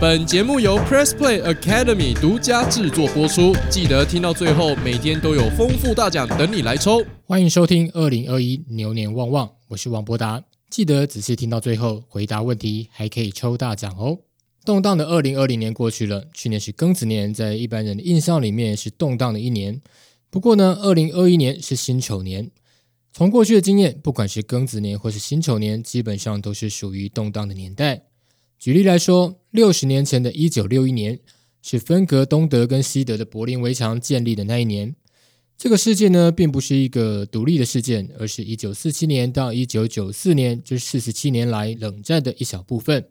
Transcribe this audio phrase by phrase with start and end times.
[0.00, 7.02] 本节目由 Press Play Academy 独家制作播出，记得听到最后，每天都有丰富大奖等你来抽。
[7.24, 10.44] 欢迎收听二零二一牛年旺旺，我是王博达。
[10.68, 14.18] 记得仔细听到最后，回答问题还可以抽大奖哦。
[14.64, 19.80] 动荡的二零二零年过去了，去年是庚子年，在一般人的印象里面是动荡的一年。
[20.28, 22.50] 不过呢，二零二一年是辛丑年。
[23.16, 28.06] 从过去的经验，不管是庚子年或是辛丑年，基本上都是属于动荡的年代。
[28.58, 31.20] 举例来说，六十年前的一九六一年
[31.62, 34.96] 是分隔东德跟西德的柏林围墙建立的那一年。
[35.56, 43.06] 这个事件呢，并不是一个独立的事件，而是一九四七年到一九九四年这四十七年来冷战的一小部分。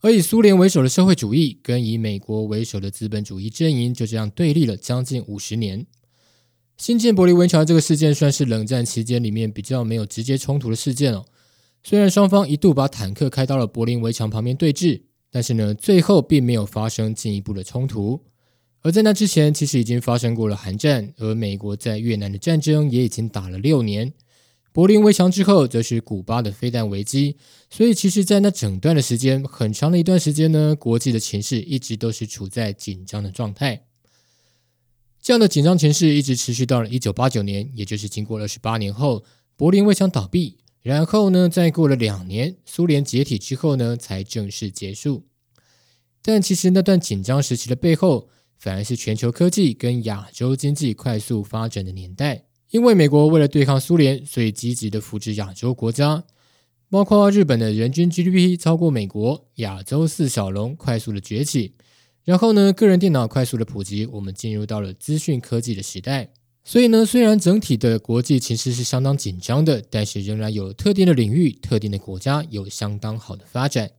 [0.00, 5.86] 而以苏联为首的社会主义跟以美国为首的资本主义阵营就这样对立了将近五十年。
[6.76, 11.24] 新建柏林围墙这个事件算是冷战期间里面比较没有直接冲突的事件哦。
[11.82, 18.22] 虽然双方一度把坦克开到了柏林围墙旁边对峙，但是呢，最后并没有发生进一步的冲突。
[18.82, 24.12] 而在那之前，其实已经发生过了韩战，而美国在越南的战争也已经打了六年。
[24.72, 27.36] 柏林围墙之后，则是古巴的飞弹危机。
[27.70, 33.84] 所以，其实，在那整段的时间，很长的一段时间呢，国际的情势一直都是处在紧张的状态。
[35.24, 39.24] 这样的紧张情势一直持续到了一九八九年，也就是经过二十八年后，
[39.56, 45.24] 柏林围墙倒闭，然后呢，再过了两年，苏联解体之后呢，才正式结束。
[46.20, 52.44] 但其实那段紧张时期的背后，反而是全球科技跟亚洲经济快速发展的年代。
[52.68, 56.22] 因为美国为了对抗苏联，所以积极的扶持亚洲国家，
[56.90, 61.72] 包括日本的人均 GDP 超过美国，亚洲四小龙快速的崛起。
[62.24, 66.30] 然后呢，个人电脑快速的普及，我们进入到了资讯科技的时代。
[66.64, 73.90] 所以呢，虽然整体的国际形势是相当紧张的，但是仍然有特定的领域、特定的国家有相当好的发展。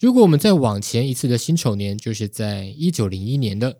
[0.00, 3.78] 如果我们再往前一次的辛丑年，就是在一九零一年的，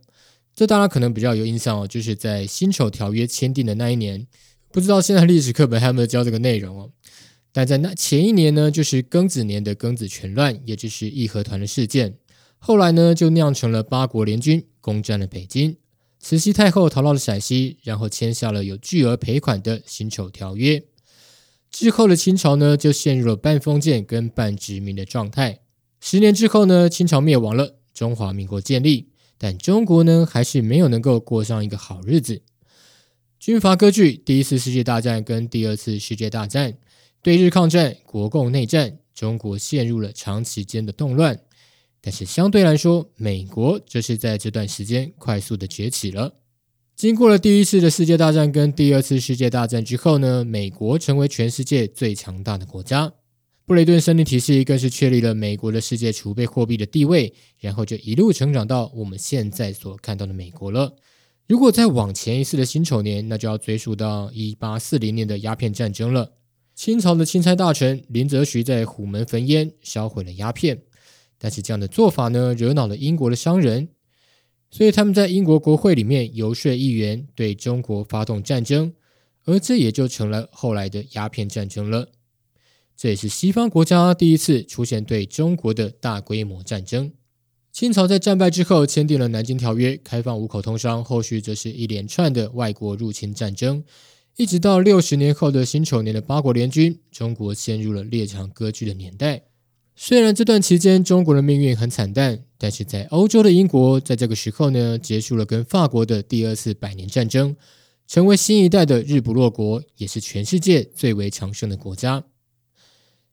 [0.54, 4.26] 这大家可能比较有印象哦，就是在辛丑条约签订的那一年。
[4.70, 6.90] 不知道现在历史课本还有没有教这个内容哦？
[7.52, 12.18] 但在那前一年呢，就是庚子年的庚子全乱，也就是义和团的事件。
[12.66, 15.76] 后来呢，就酿成了八国联军攻占了北京，
[16.18, 20.82] 慈禧太后逃到了陕西，然后签下了有巨额赔款的辛丑条约。
[21.70, 25.60] 之后的清朝呢，就陷入了半封建跟半殖民的状态。
[26.00, 32.42] 十年之后呢，清朝灭亡了，中华民国建立，但中国呢，还是没有能够过上一个好日子。
[33.38, 36.76] 军阀割据，第一次世界大战跟第二次世界大战，
[37.22, 41.38] 对日抗战，国共内战，中国陷入了长期间的动乱。
[42.06, 46.36] 但是相对来说，美国就是在这段时间快速的崛起了。
[46.94, 53.12] 经过了第一次的世界大战跟第二次世界大战之后呢，美国成为全世界最强大的国家。
[53.64, 60.94] 布雷顿森林体系更是确立了美国的世界储备货币的地位，然后就一路成长到我们现在所看到的美国了。
[61.48, 66.34] 如果再往前一次的辛丑年，那就要追溯到一八四零年的鸦片战争了。
[66.76, 70.82] 清朝的钦差大臣林则徐在虎门焚烟，销毁了鸦片。
[71.38, 73.88] 但是这样的做法呢，惹恼了英国的商人，
[74.70, 78.94] 所以他们在英国国会里面游说议员对中国发动战争，
[79.44, 82.08] 而这也就成了后来的鸦片战争了。
[82.96, 87.12] 这也是西方国家第一次出现对中国的大规模战争。
[87.70, 93.84] 清朝在战败之后签订了《南京条约》，开放五口通商，后续则是一连串的外国入侵战争，
[94.36, 99.42] 一直到六十年后的辛丑年的八国联军，中国陷入了列强割据的年代。
[99.98, 107.56] 虽然这段期间中国的命运很惨淡，但是在欧洲的英国在这个时候呢，结束了跟法国的第二次百年战争，
[108.06, 112.24] 成为新一代的日不落国，也是全世界最为强盛的国家。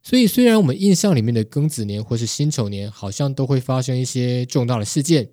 [0.01, 5.29] 所以，虽然我们印象里面的庚子年或是辛丑年好像都会发生一些重大的事件，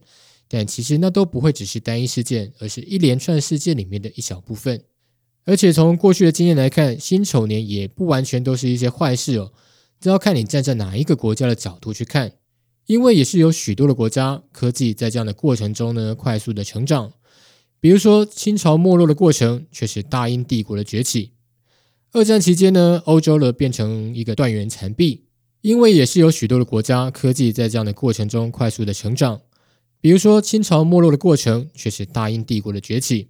[0.49, 4.83] 但其实那都不会只是单一事件，而是一连串事件里面的一小部分。
[5.45, 9.53] 而且从过去的经验来看，辛丑年也不完全都是一些坏事哦。
[10.01, 12.33] 这要看你站在哪一个国家的角度去看，
[12.87, 17.13] 因为也是有许多的国家科技在这样的过程中呢快速的成长。
[17.79, 21.33] 比如说清朝没落的过程，却是大英帝国的崛起。
[22.13, 25.27] 二战期间呢，欧洲了变成一个断垣残壁，
[25.61, 29.43] 因为也是有许多的国家科技在这样的过程中快速的成长。
[30.01, 33.29] 比如说清朝没落的过程，却是大英帝国的崛起。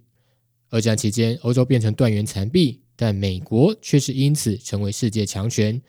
[0.69, 5.81] 二战期间，欧洲变成断垣残壁，但美国却是因此成为世界强权。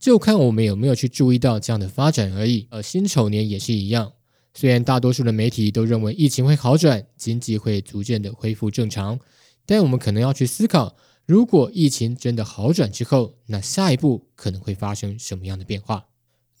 [0.00, 2.66] 就看我们有没有去注意到这样的发展而已。
[2.70, 4.14] 而辛丑年也是一样，
[4.54, 9.20] 虽然大多数的媒体都认为疫情会好转，经济会逐渐的恢复正常，
[9.66, 16.06] 但我们可能要去思考，如果疫情真的好转之后，那下一步可能会发生什么样的变化？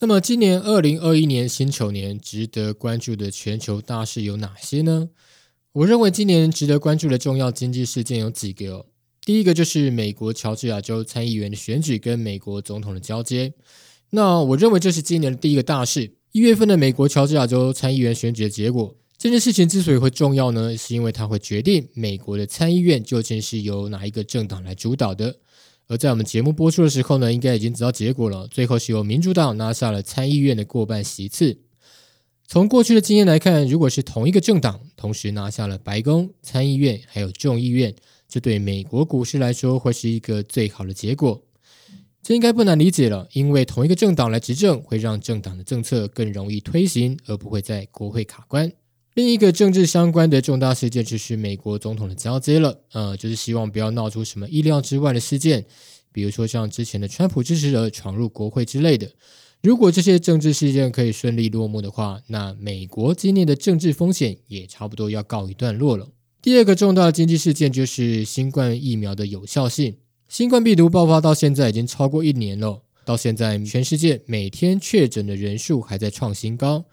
[0.00, 5.08] 那么今年二零二一年辛丑年，值得关注的全球大事有哪些呢？
[5.72, 8.86] 我认为今年值得关注的重要经济事件有几个。
[9.24, 13.52] 第一个就是美国乔治亚州参议员的选举跟美国总统的交接。
[14.10, 16.12] 那我认为这是今年的第一个大事。
[16.32, 25.36] 一月份的美国乔治亚州参议员选举的结果，这件事情之所以会重要呢，是因为它会决定美国的参议院究竟是由哪一个政党来主导的。
[25.88, 28.46] 而在我们节目播出的时候呢，应该已经知道结果了。
[28.46, 31.58] 最后是由民主党拿下了参议院的过半席次。
[32.46, 37.94] 从过去的经验来看，如果是同一个政党同时拿下了白宫、参议院还有众议院，
[38.30, 41.42] 这对美国股市来说会是一个最好的结果。
[42.22, 48.70] 这应该不难理解了，因为同一个政党来执政，会让政党的政策更容易推行，而不会在国会卡关。
[49.14, 55.64] 另一个政治相关的重大事件就是美国总统的交接了，呃，就是希望不要闹出什么意料之外的事件，
[56.12, 59.10] 比如说像之前的川普支持者闯入国会之类的。
[59.62, 66.08] 如果这些政治事件可以顺利落幕的话，那美国今年的政治风险也差不多要告一段落了。
[66.42, 69.96] 第二个重大的经济事件就是新冠疫苗的有效性。
[70.26, 76.86] 新冠病毒爆发到现在已经超过一年了，到现在全世界每天确诊的人数还在创新高，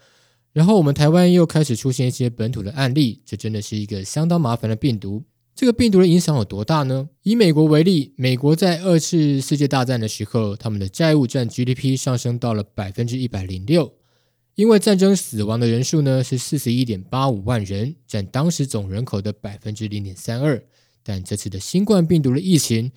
[0.52, 5.22] 然后我们台湾又开始出现一些本土的案例，这真的是一个相当麻烦的病毒。
[5.54, 7.08] 这个病毒的影响有多大呢？
[7.22, 13.94] 以美国为例，美国在二次世界大战的时候，他们的债务占 GDP 上升到了百分之一百零六，
[14.58, 20.60] 因为战争死亡的人数呢是四十一点八五万人，占当时总人口的百分之零点三二。
[21.04, 22.90] 但这次的新冠病毒的疫情，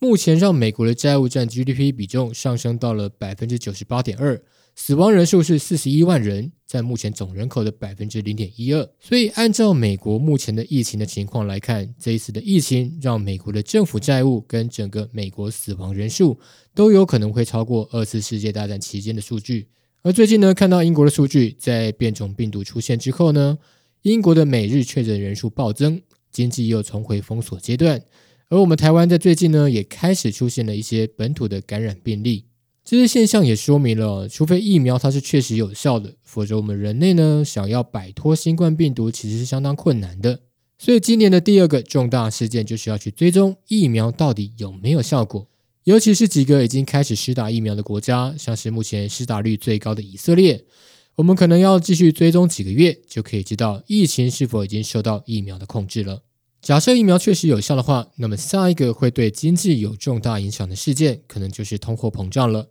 [0.00, 4.42] 目前让美国的债务占 GDP 比重上升到了百分之九十八点二，
[4.74, 8.90] 死亡人数是四十一万人，占目前总人口的百分之零点一二。
[8.98, 16.40] 所以，按照美国目前的疫情的情况来看，这一次的疫情让美国的政府债务跟整个美国死亡人数
[16.74, 19.68] 都有可能会超过二次世界大战期间的数据。
[20.06, 23.58] 而最近呢，看到英国的数据，在变种病毒出现之后呢，
[24.02, 26.00] 英国的每日确诊人数暴增，
[26.30, 28.00] 经济又重回封锁阶段。
[28.48, 32.44] 而我们台湾在最近呢，也开始出现了一些本土的感染病例。
[32.84, 40.38] 这些现象也说明了，除非疫苗它是确实有效的，否则我们人类呢，想要摆脱新冠病毒其实是相当困难的。
[40.78, 45.48] 所以今年的第二个重大事件就是要去追踪疫苗到底有没有效果，
[45.86, 50.64] 尤其是几个已经开始施打疫苗的国家，像是目前施打率最高的以色列，
[51.14, 56.24] 我们可能要继续追踪几个月，就可以知道疫情是否已经受到疫苗的控制了。
[56.60, 62.70] 假设疫苗确实有效的话，那么下一个会对经济有重大影响的事件，可能就是通货膨胀了。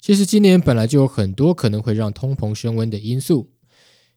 [0.00, 3.50] 其实今年本来就有很多可能会让通膨升温的因素，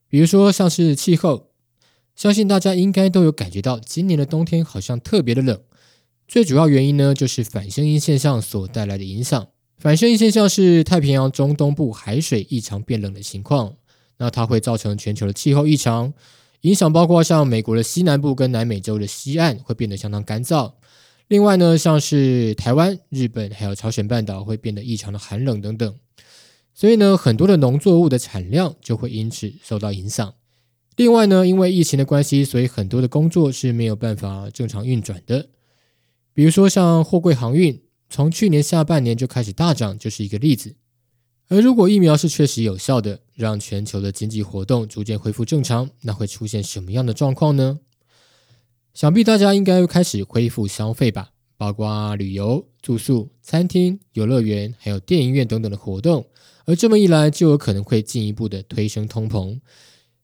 [0.08, 1.50] 比如说像是气候，
[2.16, 5.60] 相信大家应该都有感觉到，今年的冬天好像特别的冷。
[6.28, 9.48] 最主要原因呢，就是反声音现象所带来的影响。
[9.78, 13.76] 反声音现象是太平洋中东部海水异常变冷的情况，
[14.18, 16.14] 那它会造成全球的气候异常。
[16.62, 20.74] 影响包括像美国的西南部跟南美洲的西岸会变得相当干燥，
[21.28, 25.96] 另外呢，像是台湾、日本还有朝鲜半岛会变得异常的寒冷等等，
[26.74, 30.34] 所以呢，很多的农作物的产量就会因此受到影响。
[30.96, 35.50] 另外呢，因为疫情的关系，所以很多的工作是没有办法正常运转的，
[36.36, 40.76] 比如说像货柜航运，从去年下半年就开始大涨，就是一个例子。
[41.48, 47.80] 而如果疫苗是确实有效的，让全球的经济活动逐渐恢复正常，那会出现什么样的状况呢？
[48.94, 56.28] 想必大家应该会开始恢复消费吧，包括旅游、住宿、餐厅、游乐园，还有电影院等等的活动。
[56.66, 59.62] 而这么一来，就有可能会进一步的推升通膨。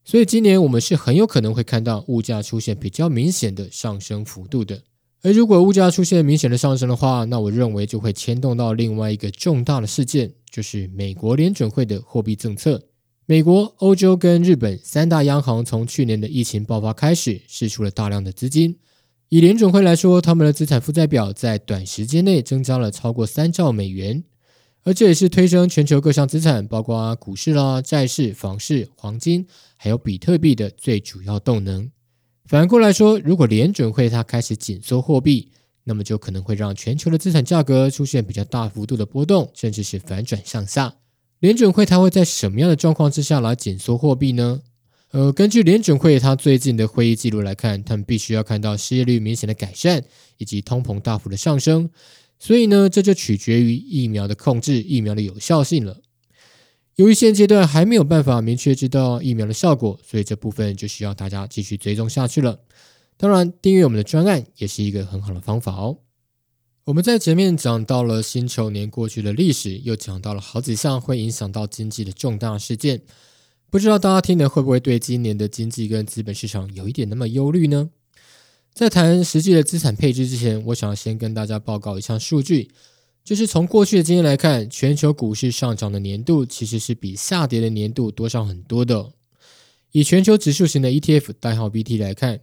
[0.04, 4.82] 所以今年我们是很有可能会看到物价出现比较明显的上升幅度的。
[5.22, 10.32] 而如果物价出现明显的上升的话，那我认为就会牵动到另外一个重大的事件。
[10.50, 12.82] 就是美国联准会的货币政策。
[13.24, 18.76] 美国、欧洲跟日本三大央行从去年的疫情爆发开始，释出了大量的资金。
[19.30, 24.22] 以联准会来说，他们的资产负债表在短时间内增加了超过三兆美元，
[24.82, 31.90] 而这也是推升全球各项资产，包括股市啦、债市、房市、黄金，还有比特币的最主要动能。
[32.52, 35.48] 反过来说，如果联准会它开始紧缩货币，
[35.84, 40.94] 那么就可能会让全球的资产价格出现比较大幅度的波动，甚至是反转向下。
[41.40, 44.60] 联准会它会在什么样的状况之下来紧缩货币呢？
[45.12, 50.04] 呃，根据联准会它最近的会议记录来看，他们必须要看到失业率明显的改善，
[50.36, 51.88] 以及通膨大幅的上升。
[52.38, 56.02] 所以呢，这就取决于疫苗的控制、疫苗的有效性了。
[56.96, 62.60] 由于现阶段还没有办法明确知道疫苗的效果，所以这部分就需要大家继续追踪下去了。
[63.16, 65.98] 当然，订阅我们的专案也是一个很好的方法哦。
[66.84, 73.02] 我们在前面讲到了辛丑年过去的历史，又讲到了好几项会影响到经济的重大事件。
[73.70, 77.90] 不知道大家听了会不会对今年的经济跟资本市场有一点那么忧虑呢？
[78.74, 82.70] 在谈实际的资产配置之前，我想要先跟大家报告一项数据，
[83.24, 89.12] 就是从过去的经验来看，全球股市上涨的年度其实是比下跌的年度多上很多的。
[89.92, 92.40] 以全球指数型的 ETF 代号 BT 来看。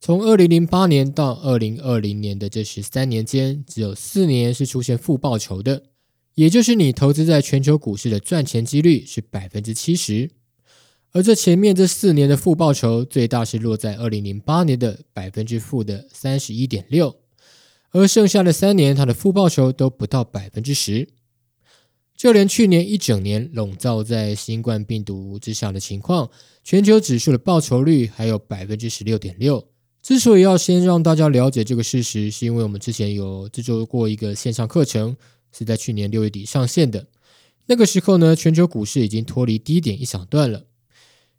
[0.00, 5.82] 从二零零八年到二零二零年的这十三年间，只有四年是出现负报酬的，
[6.36, 10.30] 也就是你投资在全球股市的赚钱几率是百分之七十。
[11.10, 17.16] 而这前面这四年的负报酬，最大是落在二零零八年的百分之负的三十一点六，
[17.90, 21.08] 而剩下的三年，它的负报酬都不到百分之十。
[22.16, 26.28] 就连去年一整年笼罩在新冠病毒之下的情况，
[26.64, 29.68] 全球指数的报酬率还有百分之十六点六。
[30.02, 35.16] 之所以要先让大家了解这个事实，是因为我们之前有制作过一个线上课程，
[35.52, 37.06] 是在去年六月底上线的。
[37.66, 40.64] 那个时候呢，全球股市已经脱离低点一小段了。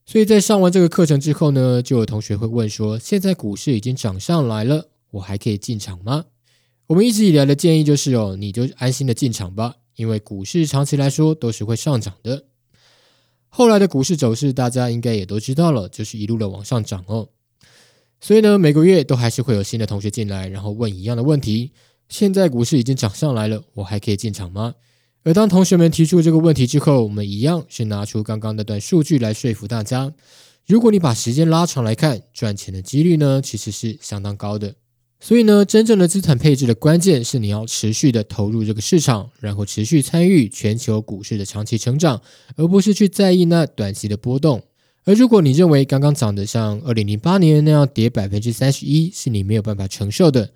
[0.06, 6.26] 所以在上完这个课程之后呢，就有同学会问说：现在股市已经涨上来了，我还可以进场吗？
[6.90, 12.46] 我们一直以来的建议就是哦，你就安心的进场吧，因为股市长期来说都是会上涨的。
[13.48, 17.30] 后来的股市走势大家应该也都知道了，就是一路的往上涨哦。
[18.20, 21.74] 所以呢，每个月都还是会有新的同学进来，然后问一样的问题。
[22.08, 24.74] 现在股市已经涨上来了，我还可以进场吗？
[25.22, 30.12] 而当同学们提出这个问题之后，我们一样是拿出刚刚那段数据来说服大家。
[30.66, 34.74] 如果你把时间拉长来看，赚钱的几率呢，其实是相当高的。
[35.22, 42.22] 所以呢，真正的资产配置的关键是你要持续的投入这个市场，然后持续参与全球股市的长期成长，
[42.56, 44.64] 而不是去在意那短期的波动。
[45.04, 50.52] 而如果你认为刚刚涨的像二零零八年那样跌百分之三十一是你没有办法承受的，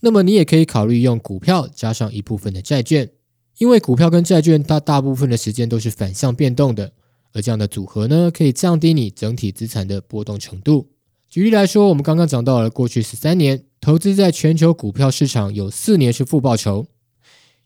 [0.00, 3.10] 那么你也可以考虑用股票加上一部分的债券，
[3.58, 6.92] 因为股票跟债券它大部分的时间都是反向变动的，
[7.32, 10.88] 而这样的组合呢，可以降低你整体资产的波动程度。
[11.28, 16.88] 举例来说，我们刚刚讲到了过去十三年投资在全球股票市场有四年是负报酬，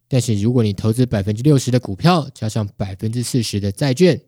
[0.06, 4.20] 但是如果你投资百分之六十的股票加上百分之四十的债券。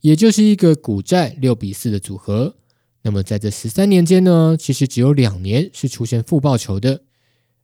[0.00, 2.56] 也就是一个股债六比四的组合。
[3.02, 7.02] 那么在这十三年间呢，其实只有两年是出现负报酬的。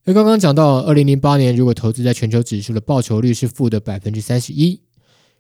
[0.05, 4.81] 而刚刚讲到，二零零八年如果投资在全球指数的报酬率是负的百分之三十一，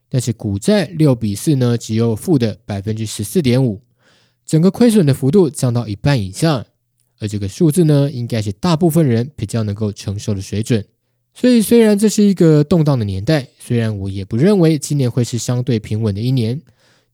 [0.09, 3.83] 但是股债六比四呢，只有负的百分之十四点五，
[4.45, 6.67] 整个亏损的幅度降到一半以下。
[7.23, 10.85] 而这个数字呢，应该是大部分人比较能够承受的水准。
[11.33, 16.61] 所以，虽然这是一个动荡的年代，虽然我也不认为今年会是相对平稳的一年。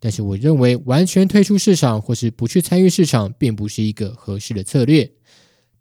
[0.00, 5.10] 但是我认为，完全退出市场或是不去参与市场，并不是一个合适的策略。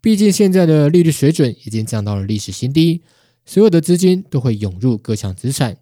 [0.00, 3.02] 毕竟现在的利率水准已经降到了历史新低，
[3.46, 5.78] 所有的资金都会涌入各项资产。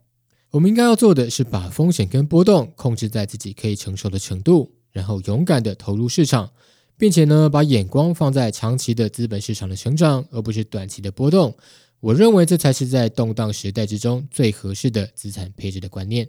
[0.50, 6.50] 我们应该要做的是把风险跟波动控制在自己可以承受的程度，然后勇敢的投入市场，
[6.98, 11.56] 并且呢，把眼光放在长期的资本市场的成长，而不是短期的波动。
[12.00, 16.28] 我认为这才是在动荡时代之中最合适的资产配置的观念。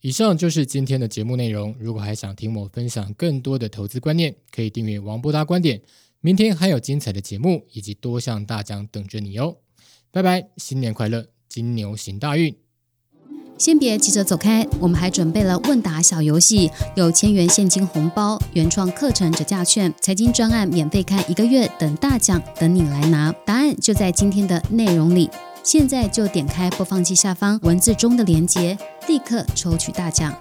[0.00, 1.74] 以上就是今天的节目内容。
[1.78, 5.80] 如果还想听我分享更多的投资观念，可以订阅王波达观点。
[6.20, 9.56] 明天还有精彩的节目以及多项大奖等着你哦！
[10.10, 12.63] 拜拜，新年快乐，金牛行大运。
[13.56, 23.32] 先别急着走开，我们还准备了问答小游戏，有千元现金红包、原创课程折价券、财经专案免费看一个月等大奖等你来拿。
[23.44, 25.30] 答案就在今天的内容里。
[25.62, 30.36] 现在就点开播放器下方文字中的链接，立刻抽取大奖。